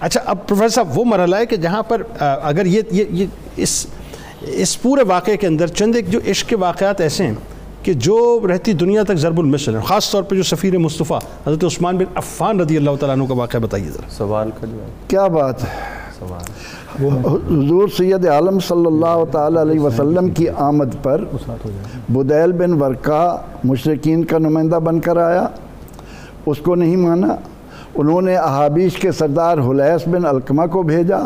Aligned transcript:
اچھا 0.00 0.20
اب 0.24 0.46
پروفیسر 0.46 0.68
صاحب 0.68 0.98
وہ 0.98 1.04
مرحلہ 1.04 1.36
ہے 1.36 1.46
کہ 1.46 1.56
جہاں 1.56 1.82
پر 1.82 2.02
اگر 2.20 2.66
یہ 2.66 2.82
یہ 2.90 3.26
اس 3.56 3.86
اس 4.40 4.82
پورے 4.82 5.02
واقعے 5.02 5.36
کے 5.36 5.46
اندر 5.46 5.66
چند 5.66 5.96
ایک 5.96 6.10
جو 6.10 6.20
عشق 6.30 6.48
کے 6.48 6.56
واقعات 6.56 7.00
ایسے 7.00 7.26
ہیں 7.26 7.34
کہ 7.82 7.92
جو 7.92 8.40
رہتی 8.48 8.72
دنیا 8.72 9.02
تک 9.02 9.14
ضرب 9.14 9.38
المثل 9.40 9.74
ہے 9.74 9.80
خاص 9.80 10.10
طور 10.10 10.22
پہ 10.22 10.36
جو 10.36 10.42
سفیر 10.42 10.78
مصطفیٰ 10.78 11.18
حضرت 11.46 11.64
عثمان 11.64 11.96
بن 11.96 12.04
عفان 12.14 12.60
رضی 12.60 12.76
اللہ 12.76 12.90
تعالیٰ 13.00 13.16
عنہ 13.16 13.26
کا 13.28 13.34
واقعہ 13.34 13.60
بتائیے 13.60 13.90
ذرا۔ 13.90 14.10
سوال 14.10 14.50
کا 14.60 14.66
جواب۔ 14.66 15.10
کیا 15.10 15.26
بات 15.26 15.64
ہے؟ 15.64 15.96
حضور 17.24 17.88
سید 17.88 18.26
عالم 18.26 18.58
صلی 18.58 18.86
اللہ 18.86 19.24
تعالیٰ 19.32 19.62
علیہ 19.62 19.80
وسلم 19.80 20.30
کی 20.30 20.48
آمد 20.48 20.94
پر 21.02 21.24
بدیل 22.08 22.52
بن 22.52 22.82
ورقا 22.82 23.36
مشرقین 23.64 24.24
کا 24.24 24.38
نمائندہ 24.38 24.76
بن 24.76 25.00
کر 25.00 25.16
آیا 25.16 25.46
اس 26.46 26.58
کو 26.58 26.74
نہیں 26.74 26.96
مانا؟ 26.96 27.36
انہوں 27.98 28.22
نے 28.22 28.36
احابیش 28.36 28.96
کے 28.98 29.12
سردار 29.12 29.58
حلیس 29.68 30.06
بن 30.08 30.26
القمہ 30.26 30.66
کو 30.72 30.82
بھیجا، 30.82 31.18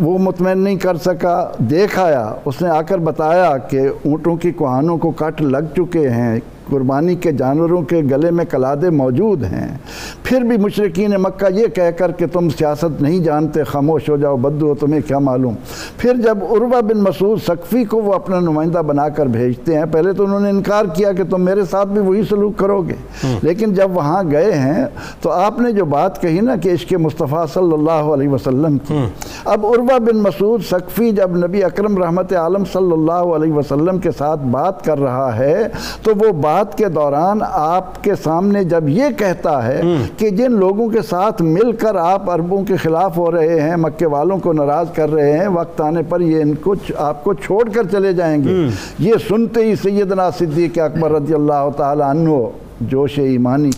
وہ 0.00 0.16
مطمئن 0.18 0.58
نہیں 0.58 0.76
کر 0.76 0.96
سکا، 1.04 1.36
دیکھ 1.70 1.98
آیا، 2.00 2.24
اس 2.44 2.60
نے 2.62 2.68
آ 2.68 2.80
کر 2.82 2.98
بتایا 3.08 3.56
کہ 3.70 3.86
اونٹوں 3.88 4.36
کی 4.36 4.52
کوہانوں 4.52 4.96
کو 4.98 5.10
کٹ 5.10 5.42
لگ 5.42 5.74
چکے 5.76 6.08
ہیں 6.08 6.38
قربانی 6.70 7.14
کے 7.14 7.32
جانوروں 7.32 7.82
کے 7.82 7.96
گلے 7.96 8.30
میں 8.30 8.44
کلادے 8.44 8.90
موجود 8.90 9.44
ہیں۔ 9.44 9.78
پھر 10.22 10.40
بھی 10.40 10.56
مشرقین 10.56 11.10
مکہ 11.10 11.52
یہ 11.52 11.66
کہہ 11.66 11.90
کر 11.98 12.12
کہ 12.12 12.26
تم 12.32 12.48
سیاست 12.48 13.02
نہیں 13.02 13.18
جانتے 13.18 13.64
خاموش 13.64 14.08
ہو 14.08 14.16
جاؤ 14.16 14.36
بدو 14.36 14.68
ہو 14.68 14.74
تمہیں 14.74 15.00
کیا 15.06 15.18
معلوم؟ 15.18 15.54
پھر 15.96 16.14
جب 16.14 16.38
عروہ 16.50 16.80
بن 16.80 16.98
مسعود 16.98 17.42
سقفی 17.42 17.84
کو 17.84 17.96
وہ 17.96 18.12
اپنا 18.12 18.40
نمائندہ 18.40 18.78
بنا 18.78 19.08
کر 19.08 19.26
بھیجتے 19.26 19.78
ہیں 19.78 19.84
پہلے 19.92 20.12
تو 20.12 20.24
انہوں 20.24 20.40
نے 20.40 20.50
انکار 20.50 20.84
کیا 20.94 21.12
کہ 21.12 21.22
تم 21.30 21.40
میرے 21.40 21.60
ساتھ 21.70 21.88
بھی 21.88 22.00
وہی 22.00 22.22
سلوک 22.22 22.56
کرو 22.56 22.82
گے۔ 22.82 22.94
لیکن 23.42 23.74
جب 23.74 23.96
وہاں 23.96 24.22
گئے 24.30 24.52
ہیں 24.52 24.84
تو 25.20 25.30
آپ 25.30 25.60
نے 25.60 25.72
جو 25.72 25.84
بات 25.84 26.22
کہی 26.22 26.40
نا 26.40 26.56
کہ 26.56 26.68
عشق 26.68 26.92
مصطفیٰ 26.92 27.46
صلی 27.54 27.72
اللہ 27.72 27.90
علیہ 27.90 28.28
وسلم 28.28 28.78
کی۔ 28.78 29.04
اب 29.44 29.66
عروہ 29.66 29.98
بن 29.98 30.18
مسعود 30.18 30.62
سقفی 30.62 31.10
جب 31.10 31.36
نبی 31.36 31.64
اکرم 31.64 32.02
رحمت 32.02 32.32
عالم 32.32 32.64
صلی 32.72 32.92
اللہ 32.92 33.12
علیہ 33.12 33.52
وسلم 33.52 33.98
کے 33.98 34.10
ساتھ 34.18 34.40
بات 34.40 34.84
کر 34.84 34.98
رہا 34.98 35.38
ہے 35.38 35.68
تو 36.02 36.12
وہ 36.16 36.32
بات 36.32 36.55
بات 36.56 36.76
کے 36.78 36.88
دوران 36.88 37.38
آپ 37.48 38.02
کے 38.04 38.14
سامنے 38.24 38.62
جب 38.64 38.88
یہ 38.88 39.10
کہتا 39.18 39.66
ہے 39.66 39.80
کہ 40.18 40.28
جن 40.30 40.52
لوگوں 40.52 40.88
کے 40.88 41.02
ساتھ 41.02 41.42
مل 41.42 41.72
کر 41.72 41.94
آپ 41.94 42.30
عربوں 42.30 42.62
کے 42.64 42.76
خلاف 42.76 43.16
ہو 43.18 43.30
رہے 43.32 43.60
ہیں 43.60 43.76
مکے 43.76 44.06
والوں 44.06 44.38
کو 44.38 44.52
ناراض 44.52 44.92
کر 44.94 45.10
رہے 45.10 45.38
ہیں 45.38 45.48
وقت 45.48 45.80
آنے 45.80 46.02
پر 46.08 46.20
یہ 46.20 46.42
ان 46.42 46.54
کو 46.54 46.74
آپ 47.08 47.24
کو 47.24 47.34
چھوڑ 47.34 47.62
کر 47.68 47.86
چلے 47.92 48.12
جائیں 48.12 48.36
گے۔ 48.44 48.54
یہ 48.98 49.14
سنتے 49.28 49.64
ہی 49.64 49.74
سیدنا 49.82 50.30
صدیق 50.38 50.78
اکبر 50.78 51.10
رضی 51.10 51.34
اللہ 51.34 51.68
تعالیٰ 51.76 52.10
عنہ 52.10 52.38
جوش 52.80 53.18
ایمانی 53.18 53.70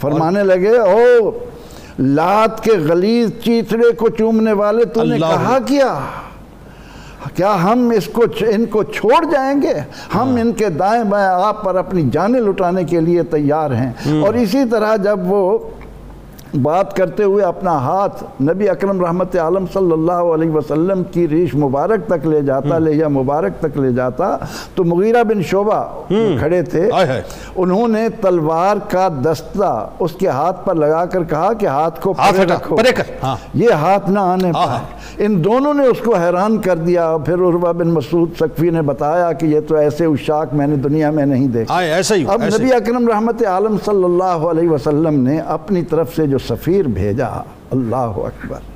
فرمانے 0.00 0.42
لگے 0.42 0.76
او 0.76 1.30
لات 1.98 2.62
کے 2.64 2.78
غلیظ 2.88 3.30
چیتڑے 3.44 3.92
کو 3.92 4.08
چومنے 4.08 4.52
والے 4.52 4.84
تو 4.84 5.04
نے 5.04 5.18
کہا 5.18 5.58
کیا؟ 5.66 5.98
کیا 7.36 7.54
ہم 7.62 7.92
اس 7.96 8.06
کو 8.12 8.24
ان 8.40 8.66
کو 8.66 8.82
چھوڑ 8.82 9.24
جائیں 9.32 9.62
گے؟ 9.62 9.72
ہم 10.14 10.28
ہاں۔ 10.28 10.40
ان 10.40 10.52
کے 10.52 10.68
دائیں 10.68 11.04
بائیں 11.04 11.28
آپ 11.28 11.64
پر 11.64 11.74
اپنی 11.74 12.02
جانیں 12.12 12.40
لٹانے 12.40 12.84
کے 12.84 13.00
لیے 13.00 13.22
تیار 13.22 13.70
ہیں۔ 13.70 13.92
اور 14.20 14.34
اسی 14.34 14.64
طرح 14.70 14.96
جب 14.96 15.18
وہ 15.26 15.58
بات 16.62 16.96
کرتے 16.96 17.22
ہوئے 17.22 17.44
اپنا 17.44 17.72
ہاتھ 17.78 18.42
نبی 18.42 18.68
اکرم 18.68 19.04
رحمت 19.04 19.36
عالم 19.36 19.64
صلی 19.72 19.92
اللہ 19.92 20.20
علیہ 20.34 20.50
وسلم 20.50 21.02
کی 21.04 21.28
ریش 21.28 21.54
مبارک 21.54 22.06
تک 22.06 22.26
لے 22.26 22.42
جاتا 22.42 22.78
لے 22.78 22.92
یا 22.92 23.08
مبارک 23.08 23.60
تک 23.60 23.78
لے 23.78 23.92
جاتا 23.92 24.36
تو 24.74 24.84
مغیرہ 24.84 25.22
بن 25.22 25.42
شعبہ 25.42 25.82
کھڑے 26.38 26.62
تھے۔ 26.62 26.88
انہوں 27.56 27.88
نے 27.88 28.08
تلوار 28.20 28.76
کا 28.90 29.08
دستہ 29.24 29.88
اس 29.98 30.12
کے 30.12 30.28
ہاتھ 30.28 30.66
پر 30.66 30.74
لگا 30.74 31.04
کر 31.04 31.24
کہا 31.24 31.52
کہ 31.52 31.66
ہاتھ 31.66 32.00
کو 32.00 32.12
پرے 32.12 32.42
رکھو۔ 32.54 32.76
ہاں۔ 33.22 33.36
یہ 33.54 33.70
ہاتھ 33.70 34.10
نہ 34.10 34.18
آنے 34.18 34.52
پائے۔ 34.52 35.24
ان 35.24 35.44
دونوں 35.44 35.74
نے 35.74 35.86
اس 35.86 35.98
کو 36.04 36.14
حیران 36.14 36.58
کر 36.58 36.76
دیا۔ 36.76 37.16
پھر 37.24 37.34
عروہ 37.34 37.72
بن 37.72 37.88
مسعود 37.88 38.30
سقفی 38.38 38.70
نے 38.70 38.82
بتایا 38.82 39.32
کہ 39.32 39.46
یہ 39.46 39.60
تو 39.68 39.74
ایسے 39.76 40.04
اشاک 40.04 40.54
میں 40.54 40.66
نے 40.66 40.76
دنیا 40.76 41.10
میں 41.10 41.26
نہیں 41.26 41.48
دیکھا۔ 41.48 41.74
اب 42.28 42.42
نبی 42.58 42.72
اکرم 42.72 43.08
رحمت 43.08 43.46
عالم 43.46 43.76
صلی 43.84 44.04
اللہ 44.04 44.24
علیہ 44.24 44.68
وسلم 44.68 45.20
نے 45.20 45.40
اپنی 45.40 45.82
طرف 45.82 46.16
سے 46.16 46.26
جو 46.26 46.38
سفیر 46.38 46.88
بھیجا 46.88 47.28
اللہ 47.70 47.96
اکبر۔ 47.96 48.75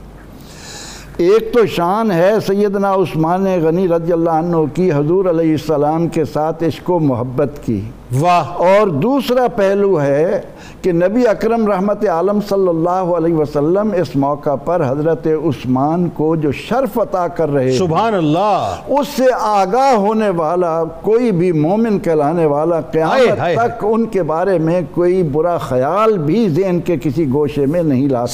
ایک 1.17 1.53
تو 1.53 1.67
شان 1.67 2.11
ہے 2.11 2.33
سیدنا 2.47 2.95
عثمان 2.95 3.47
غنی 3.63 3.89
رضی 3.89 4.13
اللہ 4.13 4.31
عنہ 4.31 4.57
کی 4.75 4.93
حضور 4.93 5.25
علیہ 5.25 5.51
السلام 5.51 6.09
کے 6.09 6.25
ساتھ 6.25 6.65
عشق 6.65 6.91
و 6.91 6.99
محبت 6.99 7.51
کی۔ 7.65 7.81
واہ۔ 8.21 8.45
اور 8.45 8.87
دوسرا 8.87 9.47
پہلو 9.57 10.01
ہے 10.03 10.41
کہ 10.83 10.93
نبی 10.93 11.27
اکرم 11.27 11.67
رحمت 11.71 12.09
عالم 12.09 12.39
صلی 12.49 12.69
اللہ 12.69 13.13
علیہ 13.17 13.35
وسلم 13.35 13.91
اس 13.97 14.17
موقع 14.17 14.55
پر 14.55 14.83
حضرت 14.89 15.27
عثمان 15.27 16.09
کو 16.15 16.37
جو 16.37 16.53
شرف 16.53 16.99
عطا 16.99 17.29
کر 17.29 17.53
رہے 17.53 17.73
سبحان 17.73 18.15
اللہ۔ 18.15 18.75
اس 18.89 19.09
سے 19.09 19.25
آگاہ 19.41 19.95
ہونے 19.95 20.29
والا 20.29 20.85
کوئی 21.03 21.31
بھی 21.31 21.53
مومن 21.53 21.99
کہلانے 21.99 22.47
والا 22.47 22.81
قیامت 22.81 23.39
تک 23.57 23.85
ان 23.89 24.07
کے 24.07 24.23
بارے 24.23 24.59
میں 24.59 24.81
کوئی 24.95 25.23
برا 25.23 25.57
خیال 25.59 26.19
بھی 26.19 26.49
ذہن 26.49 26.81
کے 26.81 26.97
کسی 27.03 27.33
گوشے 27.33 27.67
میں 27.67 27.83
نہیں 27.83 28.09
لا 28.09 28.27